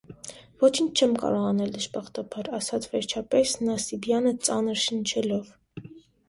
[0.61, 5.55] ոչինչ չեմ կարող անել, դժբախտաբար,- ասաց, վերջապես, Նասիբյանը ծանր շնչելով: